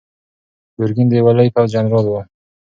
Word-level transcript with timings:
ګرګین 0.77 1.07
د 1.09 1.13
یوه 1.19 1.31
لوی 1.37 1.49
پوځ 1.55 1.67
جنرال 1.75 2.05
و. 2.09 2.13